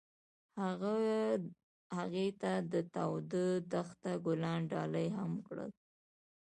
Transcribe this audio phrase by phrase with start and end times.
[0.63, 0.93] هغه
[1.97, 5.71] هغې ته د تاوده دښته ګلان ډالۍ هم کړل.